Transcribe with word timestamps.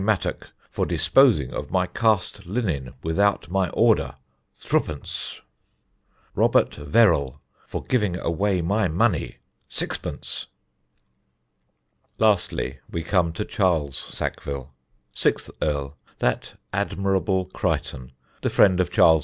Mattock 0.03 0.49
for 0.71 0.87
disposing 0.87 1.53
of 1.53 1.69
my 1.69 1.85
Cast 1.85 2.47
linnen 2.47 2.95
without 3.03 3.51
my 3.51 3.69
order 3.69 4.15
0 4.59 4.81
0 4.83 4.99
3 5.03 5.41
"Robert 6.33 6.71
Verrell 6.71 7.37
for 7.67 7.83
giving 7.83 8.17
away 8.17 8.61
my 8.61 8.87
money 8.87 9.35
0 9.71 9.93
0 9.93 9.93
6" 9.93 9.95
[Sidenote: 9.97 10.15
"TO 10.21 10.33
ALL 10.39 10.47
YOU 10.47 12.31
LADIES"] 12.31 12.43
Lastly 12.47 12.79
we 12.89 13.03
come 13.03 13.31
to 13.31 13.45
Charles 13.45 13.95
Sackville, 13.99 14.73
sixth 15.13 15.51
earl, 15.61 15.95
that 16.17 16.55
Admirable 16.73 17.45
Crichton, 17.45 18.11
the 18.41 18.49
friend 18.49 18.79
of 18.79 18.89
Charles 18.89 19.19
II. 19.19 19.19